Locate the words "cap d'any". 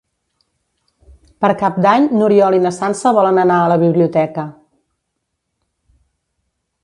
1.59-2.07